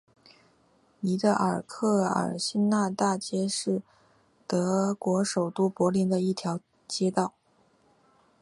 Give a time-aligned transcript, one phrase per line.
[0.99, 3.83] 尼德尔克尔新纳大街是
[4.47, 7.35] 德国首都柏林的一条街道。